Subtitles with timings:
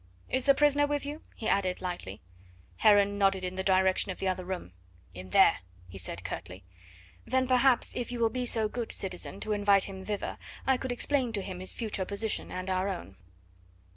[0.31, 2.21] Is the prisoner with you?" he added lightly.
[2.77, 4.71] Heron nodded in the direction of the other room.
[5.13, 6.63] "In there," he said curtly.
[7.23, 10.91] "Then, perhaps, if you will be so good, citizen, to invite him thither, I could
[10.91, 13.15] explain to him his future position and our own."